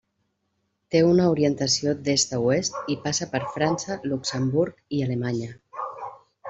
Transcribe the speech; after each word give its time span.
Té 0.95 1.01
una 1.09 1.27
orientació 1.33 1.93
d'est 2.07 2.33
a 2.39 2.39
oest 2.47 2.81
i 2.95 2.99
passa 3.05 3.31
per 3.35 3.43
França, 3.53 4.01
Luxemburg 4.13 4.85
i 4.99 5.05
Alemanya. 5.09 5.57